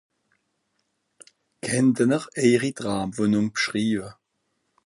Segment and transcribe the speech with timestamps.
[1.65, 4.11] kennten'r eijiri traam(venem) b'schrwieve